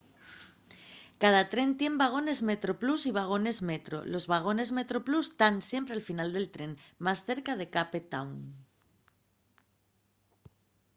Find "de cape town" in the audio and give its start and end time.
7.59-8.31